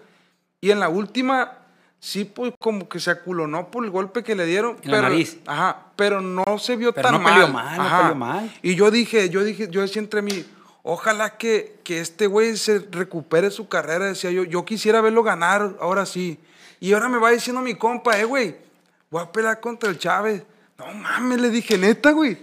[0.62, 1.58] Y en la última,
[2.00, 4.78] sí, pues como que se aculonó por el golpe que le dieron.
[4.84, 5.38] En la pero, nariz.
[5.46, 7.34] Ajá, pero no se vio Pero tan no mal.
[7.34, 7.98] peleó mal, no Ajá.
[8.00, 8.54] peleó mal.
[8.62, 10.46] Y yo dije, yo dije, yo decía entre mí,
[10.82, 14.06] ojalá que, que este güey se recupere su carrera.
[14.06, 16.40] Decía yo, yo quisiera verlo ganar ahora sí.
[16.80, 18.56] Y ahora me va diciendo mi compa, eh, güey,
[19.10, 20.44] voy a pelear contra el Chávez.
[20.78, 22.38] No mames, le dije, neta, güey.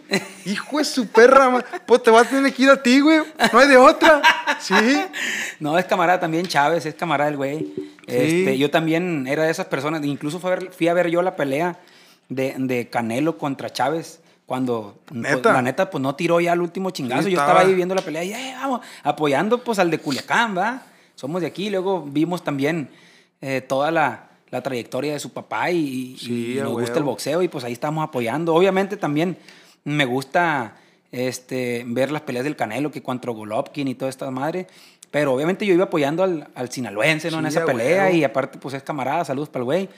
[0.47, 3.21] Hijo de su perra, pues te vas a tener que ir a ti, güey.
[3.53, 4.23] No hay de otra.
[4.61, 4.75] Sí.
[5.59, 7.73] No, es camarada también Chávez, es camarada el güey.
[8.07, 11.23] Este, yo también era de esas personas, incluso fui a ver, fui a ver yo
[11.23, 11.79] la pelea
[12.29, 14.21] de, de Canelo contra Chávez.
[14.47, 15.53] Cuando pues, ¿Neta?
[15.53, 17.95] la neta pues no tiró ya el último chingazo, Sí, yo estaba- estaba ahí viendo
[17.95, 20.83] la pelea y "Eh, vamos, apoyando pues al de Culiacán, ¿va?
[21.15, 22.91] Somos de aquí, luego vimos también
[23.41, 27.43] eh, toda la, la trayectoria de su papá y, Sí, y nos gusta el boxeo
[27.43, 28.55] y pues ahí estamos apoyando.
[28.55, 29.37] Obviamente también
[29.85, 30.77] me gusta
[31.13, 34.67] este, ver las peleas del Canelo que contra Golovkin y toda esta madre.
[35.11, 37.39] Pero obviamente yo iba apoyando al, al sinaloense, ¿no?
[37.39, 39.89] en Sí, esa a pelea y aparte pues es camarada, saludos para el güey.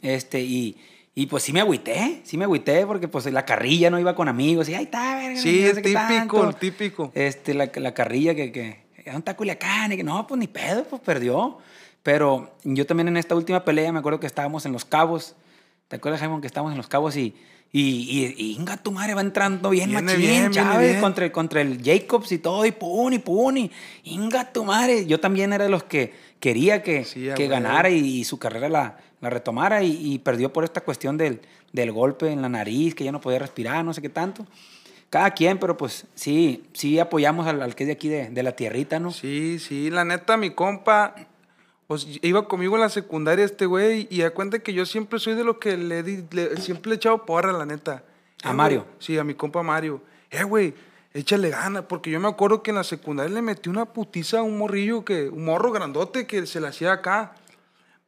[0.00, 0.76] Este, y,
[1.14, 4.28] y pues sí me agüité, sí me agüité porque pues la carrilla no iba con
[4.28, 6.48] amigos y ahí está, verga, Sí, no sé típico, tanto".
[6.48, 7.12] el típico.
[7.14, 9.92] Este, la, la carrilla que, que, ¿dónde está Culiacán?
[9.92, 11.58] Y que no, pues ni pedo, pues perdió.
[12.02, 15.34] Pero yo también en esta última pelea me acuerdo que estábamos en Los Cabos.
[15.88, 17.34] ¿Te acuerdas, Jaime, que estábamos en Los Cabos y,
[17.70, 21.00] y, y, y inga tu madre va entrando bien Viene machín, bien, Chávez, bien.
[21.00, 23.70] contra, el- contra el Jacobs y todo, y puni, puni.
[24.04, 25.06] Inga tu madre.
[25.06, 28.68] Yo también era de los que quería que, Sí, que ganara y, y su carrera
[28.68, 31.40] la, la retomara y, y perdió por esta cuestión del,
[31.72, 34.44] del golpe en la nariz, que ya no podía respirar, no sé qué tanto.
[35.08, 38.42] Cada quien, pero pues sí, sí apoyamos al, al que es de aquí de, de
[38.42, 39.12] la tierrita, ¿no?
[39.12, 41.14] Sí, sí, la neta, mi compa,
[41.92, 45.34] pues iba conmigo en la secundaria este güey y da cuenta que yo siempre soy
[45.34, 48.02] de los que le, di- le- siempre le he echado porra, la neta.
[48.42, 48.86] ¿A güey, Mario?
[48.98, 50.00] Sí, a mi compa Mario.
[50.30, 50.72] Eh, güey,
[51.12, 54.42] échale ganas, porque yo me acuerdo que en la secundaria le metí una putiza a
[54.42, 57.34] un morrillo, que, un morro grandote que se le hacía acá.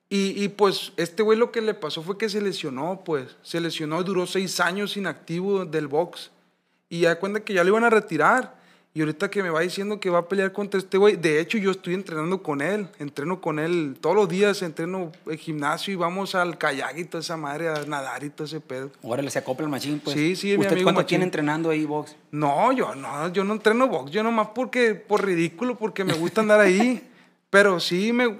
[0.09, 3.37] Y, y, pues este güey lo que le pasó fue que se lesionó, pues.
[3.42, 6.31] Se lesionó y duró seis años inactivo del box.
[6.88, 8.55] Y ya cuenta que ya lo iban a retirar.
[8.96, 11.59] Y ahorita que me va diciendo que va a pelear contra este güey, de hecho
[11.59, 15.96] yo estoy entrenando con él, entreno con él todos los días, entreno el gimnasio y
[15.96, 18.92] vamos al kayak y toda esa madre, a nadar y todo ese pedo.
[19.02, 20.14] Órale, se acopla el machín, pues.
[20.14, 21.09] Sí, sí, mi ¿Usted amigo cuánto machín.
[21.09, 22.14] tiene entrenando ahí, box?
[22.30, 26.42] No, yo no, yo no entreno box, yo nomás porque, por ridículo, porque me gusta
[26.42, 27.02] andar ahí.
[27.50, 28.38] Pero sí, me,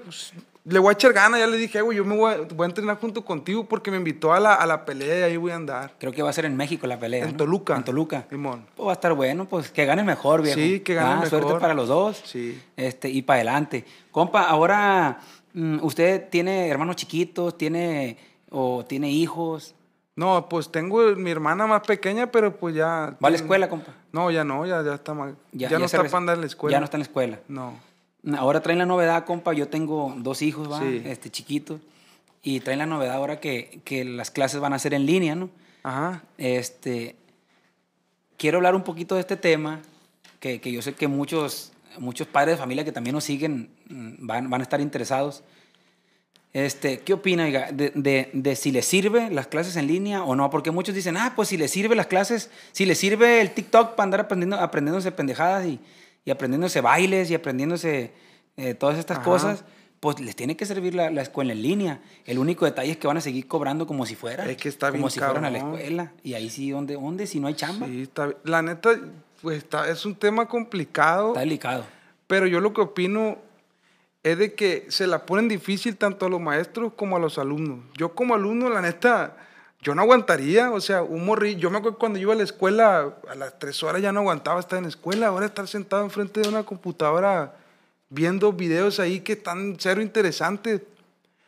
[0.67, 2.65] le voy a echar ganas, ya le dije, "Eh, güey, yo me voy a, voy
[2.65, 5.51] a entrenar junto contigo porque me invitó a la, a la pelea y ahí voy
[5.51, 5.93] a andar.
[5.99, 7.23] Creo que va a ser en México la pelea.
[7.23, 7.37] En ¿no?
[7.37, 7.75] Toluca.
[7.75, 8.25] En Toluca.
[8.29, 8.65] Simón.
[8.75, 10.59] Pues va a estar bueno, pues que gane mejor, viejo.
[10.59, 11.29] Sí, que gane Ah, mejor.
[11.41, 12.21] Suerte para los dos.
[12.25, 12.59] Sí.
[12.75, 13.85] Este, y para adelante.
[14.11, 15.19] Compa, ahora,
[15.53, 17.57] mm, ¿usted tiene hermanos chiquitos?
[17.57, 18.17] ¿Tiene,
[18.49, 19.75] o tiene hijos?
[20.15, 23.17] No, pues tengo mi hermana más pequeña, pero pues ya...
[23.23, 23.91] ¿Va a la escuela, compa?
[24.13, 25.35] No, ya no, ya, ya está mal.
[25.51, 26.71] Ya, no se está para andar en la escuela.
[26.73, 27.39] Ya no está en la escuela.
[27.49, 27.73] No.
[28.37, 29.53] Ahora traen la novedad, compa.
[29.53, 30.79] Yo tengo dos hijos, ¿va?
[30.81, 31.01] Sí.
[31.05, 31.79] Este, chiquitos.
[32.41, 35.49] Y traen la novedad ahora que, que las clases van a ser en línea, ¿no?
[35.83, 36.23] Ajá.
[36.37, 37.15] Este,
[38.37, 39.81] quiero hablar un poquito de este tema,
[40.39, 44.25] que, que yo sé que muchos, muchos padres de familia que también nos siguen mm,
[44.27, 45.43] van, van a estar interesados.
[46.53, 50.35] Este, ¿Qué opina oiga, de, de- de si les sirve las clases en línea o
[50.35, 50.49] no?
[50.49, 53.95] Porque muchos dicen, ah, pues si les sirve las clases, si les sirve el TikTok
[53.95, 55.79] para andar aprendiendo, aprendiéndose pendejadas y,
[56.25, 58.13] y aprendiéndose bailes y aprendiéndose
[58.57, 59.25] eh, todas estas Ajá.
[59.25, 59.63] cosas,
[59.99, 62.01] pues les tiene que servir la, la escuela en línea.
[62.25, 64.49] El único detalle es que van a seguir cobrando como si fuera.
[64.49, 66.11] Es que está Como bien si fueran a la escuela.
[66.23, 67.87] Y ahí sí, ¿dónde, dónde si no hay chamba?
[67.87, 68.37] Sí, está bien.
[68.43, 68.89] La neta,
[69.41, 71.29] pues está, es un tema complicado.
[71.29, 71.85] Está delicado.
[72.27, 73.37] Pero yo lo que opino
[74.23, 77.79] es de que se la ponen difícil tanto a los maestros como a los alumnos.
[77.95, 79.37] Yo como alumno, la neta,
[79.85, 80.71] yo no aguantaría.
[80.71, 81.59] O sea, un morrillo.
[81.59, 84.59] Yo me acuerdo cuando iba a la escuela, a las tres horas ya no aguantaba
[84.59, 85.27] estar en la escuela.
[85.27, 87.53] Ahora estar sentado enfrente de una computadora
[88.09, 90.81] viendo videos ahí que están cero interesantes.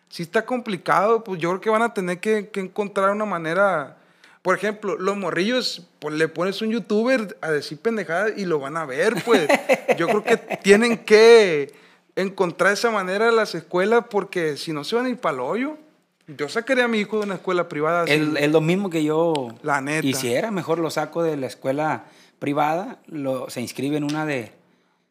[0.09, 3.97] Si está complicado, pues yo creo que van a tener que, que encontrar una manera...
[4.43, 8.77] Por ejemplo, los morrillos, pues le pones un youtuber a decir pendejadas y lo van
[8.77, 9.45] a ver, pues.
[9.97, 11.73] Yo creo que tienen que
[12.15, 15.39] encontrar esa manera en las escuelas porque si no se van a ir para el
[15.41, 15.77] hoyo.
[16.27, 18.03] Yo sacaría a mi hijo de una escuela privada.
[18.05, 20.05] Es, es lo mismo que yo La neta.
[20.05, 20.51] hiciera.
[20.51, 22.05] Mejor lo saco de la escuela
[22.39, 24.51] privada, lo, se inscribe en una de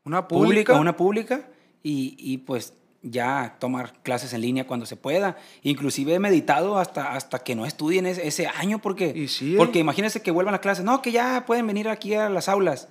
[0.04, 0.74] una pública, pública.
[0.80, 1.48] una pública
[1.82, 5.36] y, y pues ya tomar clases en línea cuando se pueda.
[5.62, 9.56] Inclusive he meditado hasta, hasta que no estudien ese, ese año porque, sí, ¿eh?
[9.56, 10.84] porque imagínense que vuelvan las clases.
[10.84, 12.88] No, que ya pueden venir aquí a las aulas.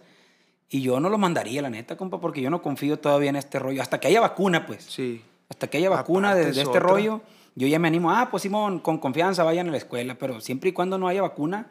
[0.70, 3.60] Y yo no lo mandaría, la neta, compa, porque yo no confío todavía en este
[3.60, 3.82] rollo.
[3.82, 4.84] Hasta que haya vacuna, pues.
[4.84, 5.22] Sí.
[5.48, 7.22] Hasta que haya vacuna de, Aparte de es este rollo,
[7.56, 8.12] yo ya me animo.
[8.12, 10.15] Ah, pues Simón, con confianza vayan a la escuela.
[10.15, 11.68] Pero siempre y cuando no haya vacuna,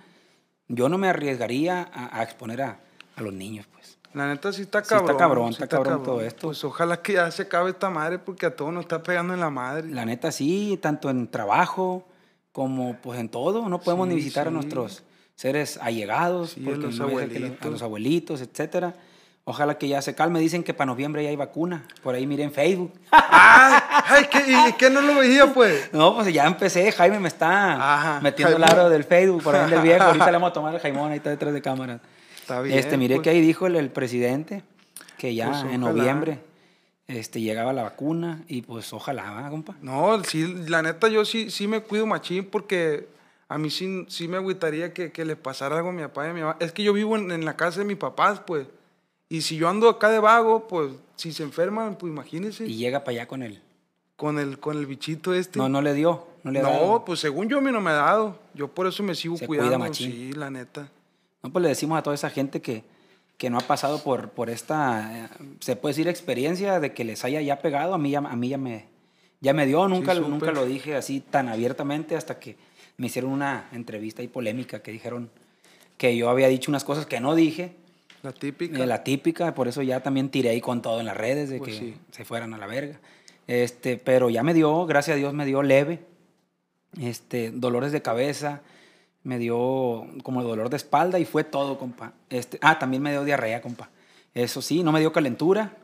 [0.69, 2.81] yo no me arriesgaría a, a exponer a,
[3.17, 3.99] a los niños, pues.
[4.15, 5.17] La neta sí está Sí está cabrón.
[5.19, 6.47] cabrón, está cabrón todo esto.
[6.49, 9.41] Pues ojalá que ya se acabe esta madre porque a todos nos está pegando en
[9.41, 9.89] la madre.
[9.91, 12.07] La neta sí, tanto en trabajo
[12.53, 13.69] como pues en todo.
[13.69, 14.55] No podemos ni Sí, visitar a sí.
[14.55, 15.03] nuestros
[15.35, 17.73] seres allegados, Sí, a porque los no lo- a abuelitos.
[17.73, 18.95] los abuelitos, etcétera.
[19.47, 20.41] Ojalá que ya se calme.
[20.41, 21.85] Dicen que para noviembre ya hay vacuna.
[22.03, 22.93] Por ahí miré en Facebook.
[23.11, 23.75] ¡Ay!
[24.09, 25.91] ay ¿qué, ¿Y qué no lo veía, pues?
[25.93, 26.91] No, pues ya empecé.
[26.93, 28.79] Jaime me está Ajá, metiendo el Jaimón.
[28.81, 30.03] aro del Facebook por ahí del viejo.
[30.05, 32.01] Ahorita le vamos a tomar el Jaimón, ahí está detrás de cámaras.
[32.41, 32.79] Está bien.
[32.79, 33.25] este, miré pues.
[33.25, 34.63] que ahí dijo el, el presidente
[35.19, 35.99] que ya Pues, en ojalá.
[35.99, 36.39] noviembre
[37.07, 39.75] este, llegaba la vacuna y pues ojalá, ¿va, compa?
[39.83, 43.09] No, sí, la neta yo sí, sí me cuido machín porque
[43.49, 46.31] a mí sí, sí me agüitaría que, que le pasara algo a mi papá y
[46.31, 46.57] a mi mamá.
[46.61, 48.67] Es que yo vivo en, en la casa de mis papás, pues.
[49.29, 52.67] Y si yo ando acá de vago, pues si se enferman, pues imagínense.
[52.67, 53.61] Y llega para allá con él.
[54.17, 55.59] Con el, con el bichito este.
[55.59, 56.27] No, no le dio.
[56.45, 57.05] No, le ha No, dado.
[57.05, 58.39] pues según yo a mí no me ha dado.
[58.55, 59.87] Yo por eso me sigo Se cuida cuidando.
[59.87, 60.13] machín.
[60.13, 60.89] Sí, la neta.
[61.43, 62.85] No, pues le decimos a toda esa gente que,
[63.39, 65.29] que no ha pasado por, por esta, eh,
[65.61, 67.95] se puede decir, experiencia de que les haya ya pegado.
[67.95, 68.87] A mí ya, a mí ya, me,
[69.41, 69.89] ya me dio.
[69.89, 72.57] Nunca, Sí, nunca lo dije así tan abiertamente hasta que
[72.99, 75.31] me hicieron una entrevista y polémica que dijeron
[75.97, 77.75] que yo había dicho unas cosas que no dije.
[78.25, 78.83] La típica.
[78.83, 81.59] Eh, la típica, por eso ya también tiré ahí con todo en las redes de
[81.59, 81.95] Pues que sí.
[82.11, 82.99] se fueran a la verga.
[83.47, 86.01] Este, pero ya me dio, gracias a Dios me dio leve.
[86.99, 88.63] Este, dolores de cabeza,
[89.25, 92.15] me dio como dolor de espalda y fue todo, compa.
[92.31, 93.91] Este, ah, también me dio diarrea, compa.
[94.33, 95.77] Eso sí, no me dio calentura.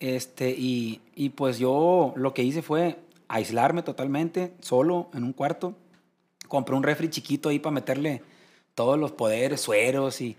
[0.00, 5.76] Este, y, y pues yo lo que hice fue aislarme totalmente, solo, en un cuarto.
[6.48, 8.20] Compré un refri chiquito ahí para meterle
[8.74, 10.36] todos los poderes, sueros y,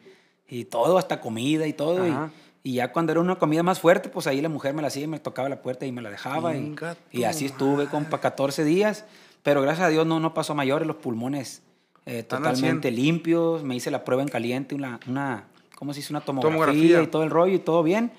[0.50, 2.08] y todo, hasta comida y todo.
[2.08, 2.14] y-.
[2.62, 5.04] Y, ya cuando era una comida más fuerte, pues ahí la mujer me la hacía
[5.04, 6.56] y me tocaba la puerta y me la dejaba.
[6.58, 6.76] Y,
[7.12, 9.06] y así estuve, compa, 14 días.
[9.44, 11.62] Pero gracias a Dios no, no pasó mayores, los pulmones
[12.06, 13.64] eh, totalmente limpios.
[13.64, 16.12] Me hice la prueba en caliente, una, una ¿cómo se dice?
[16.12, 17.02] Una tomografía, Tomografía.
[17.04, 18.12] y todo el rollo y todo bien.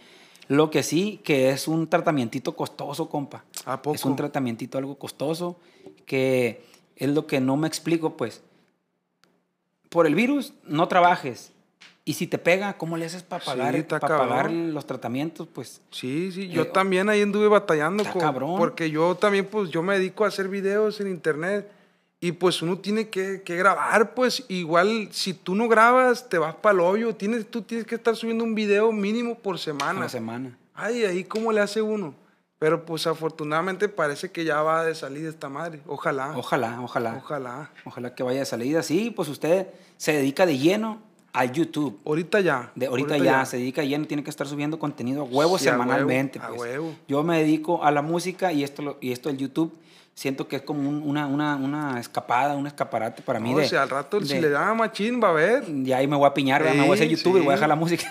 [0.49, 3.45] Lo que sí, que es un tratamientito costoso, compa.
[3.66, 3.95] ¿A poco?
[3.95, 5.57] Es un tratamientito algo costoso,
[6.07, 6.64] que
[6.97, 8.43] es lo que no me explico, pues.
[9.90, 11.53] Por el virus, no trabajes.
[12.05, 15.47] Y si te pega, ¿cómo le haces para Sí, pagar, está para pagar los tratamientos?
[15.53, 18.57] Pues Sí, sí, yo Eh, también ahí anduve batallando con- cabrón.
[18.59, 21.71] porque yo también pues yo me dedico a hacer videos en internet
[22.19, 26.55] y pues uno tiene que, que grabar, pues igual si tú no grabas te vas
[26.55, 30.01] para el hoyo, tienes, tú tienes que estar subiendo un video mínimo por semana.
[30.01, 30.57] la semana.
[30.75, 32.15] Ay, ahí cómo le hace uno.
[32.59, 35.81] Pero pues afortunadamente parece que ya va de salida esta madre.
[35.87, 36.33] Ojalá.
[36.37, 37.15] Ojalá, ojalá.
[37.17, 37.71] Ojalá.
[37.87, 38.83] Ojalá que vaya de salida.
[38.83, 41.01] Sí, pues usted se dedica de lleno
[41.33, 41.99] al YouTube.
[42.05, 42.71] Ahorita ya.
[42.75, 45.69] De ahorita, ya, se dedica de lleno, tiene que estar subiendo contenido a huevo Sí,
[45.69, 46.38] a semanalmente.
[46.38, 46.71] huevo, a pues.
[46.71, 46.95] huevo.
[47.09, 49.73] Yo me dedico a la música y esto, y esto del YouTube
[50.14, 53.53] siento que es como un- una, una, una escapada, un escaparate para mí.
[53.53, 55.64] No, de, si al rato si de- le da machín va a ver.
[55.69, 56.77] Y ahí me voy a piñar, ¿verdad?
[56.77, 57.55] me voy a hacer Sí, YouTube y voy a sí.
[57.57, 58.07] dejar la música.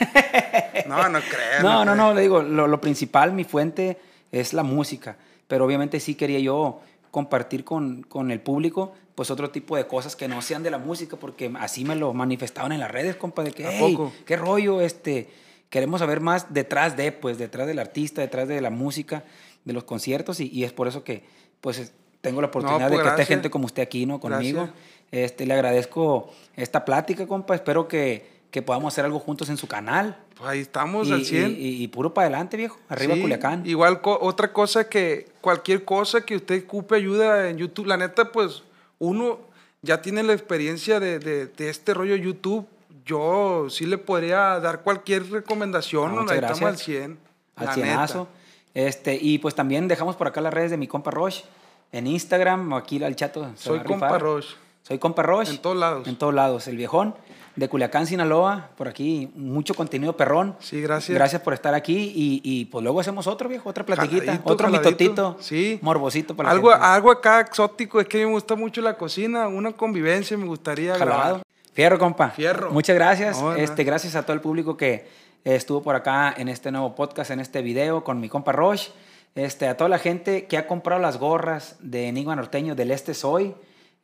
[0.87, 1.61] No, no creo.
[1.61, 1.95] no, no, creo.
[1.95, 3.97] no, le digo, lo, lo principal, mi fuente
[4.31, 6.79] es la música, pero obviamente sí quería yo
[7.11, 10.77] compartir con, con el público pues otro tipo de cosas que no sean de la
[10.77, 14.37] música, porque así me lo manifestaban en las redes, compa, de que, ¿A "Hey, qué
[14.37, 15.29] rollo, este,
[15.69, 19.25] queremos saber más detrás de, pues, detrás del artista, detrás de la música,
[19.65, 21.23] de los conciertos, y, y es por eso que,
[21.59, 21.91] pues, es-
[22.21, 23.27] tengo la oportunidad pues, de que esté gracias.
[23.27, 24.21] gente como usted aquí, ¿no?
[24.21, 24.59] Conmigo.
[24.61, 24.79] Gracias.
[25.11, 29.67] Este, le agradezco esta plática, compa, espero que, que podamos hacer algo juntos en su
[29.67, 30.17] canal.
[30.35, 31.51] Pues ahí estamos Y, al 100.
[31.51, 32.77] y- y- y puro para adelante, viejo.
[32.89, 33.65] Arriba Sí, Culiacán.
[33.67, 37.85] Igual co- otra cosa que cualquier cosa que usted ocupe ayuda en YouTube.
[37.85, 38.63] La neta, pues
[38.97, 39.39] uno
[39.81, 42.65] ya tiene la experiencia de, de- de este rollo YouTube.
[43.05, 46.11] Yo sí le podría dar cualquier recomendación.
[46.11, 46.21] Ah, ¿no?
[46.31, 46.85] Ahí estamos al gracias.
[46.85, 47.19] 100.
[47.55, 48.27] al cienazo.
[48.73, 51.43] Este, y pues también dejamos por acá las redes de mi compa Roche.
[51.91, 53.49] En Instagram, aquí al chato.
[53.55, 54.17] se Soy compa.
[54.17, 54.49] Roche.
[54.83, 55.51] Soy compa Roche.
[55.51, 56.07] En todos lados.
[56.07, 56.67] En todos lados.
[56.67, 57.15] El viejón
[57.55, 58.69] de Culiacán, Sinaloa.
[58.75, 60.55] Por aquí, mucho contenido perrón.
[60.59, 61.15] Sí, gracias.
[61.15, 62.11] Gracias por estar aquí.
[62.15, 63.69] Y, y, pues luego hacemos otro, viejo.
[63.69, 64.25] Otra platiquita.
[64.25, 64.89] Jaladito, otro jaladito.
[64.89, 65.37] mitotito.
[65.39, 65.79] Sí.
[65.81, 66.85] Morbosito para la Algo, gente.
[66.85, 67.99] algo acá exótico.
[67.99, 69.47] Es que me gusta mucho la cocina.
[69.47, 71.19] Una convivencia me gustaría Jalado.
[71.21, 71.41] grabar.
[71.73, 72.29] Fierro, compa.
[72.31, 72.71] Fierro.
[72.71, 73.39] Muchas gracias.
[73.41, 75.07] No, este, gracias a todo el público que
[75.43, 78.91] estuvo por acá en este nuevo podcast, en este video con mi compa Roche.
[79.35, 83.13] Este, a toda la gente que ha comprado las gorras de Enigma Norteño del Este
[83.13, 83.53] Soy.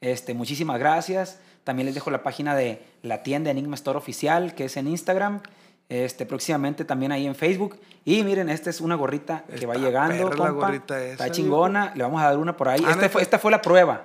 [0.02, 1.40] Este, muchísimas gracias.
[1.64, 5.42] También les dejo la página de la tienda Enigma Store Oficial, que es en Instagram.
[5.88, 7.80] Este, próximamente también ahí en Facebook.
[8.06, 10.66] Y miren, esta es una gorrita que va llegando, perra la compa.
[10.68, 11.92] gorrita esa, Está chingona.
[11.96, 12.84] Le vamos a dar una por ahí.
[12.86, 14.04] Ah, Este fue, esta fue la prueba.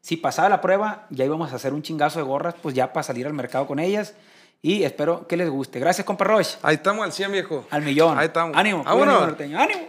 [0.00, 3.02] Si pasaba la prueba, ya íbamos a hacer un chingazo de gorras, pues ya para
[3.02, 4.14] salir al mercado con ellas.
[4.62, 5.78] Y espero que les guste.
[5.78, 6.58] Gracias, compa Roche.
[6.62, 7.66] Ahí estamos al 100, viejo.
[7.70, 8.18] Al millón.
[8.18, 8.56] Ahí estamos.
[8.56, 8.84] Ánimo.
[8.84, 9.22] Vámonos.
[9.38, 9.58] ánimo.
[9.60, 9.80] Ánimo.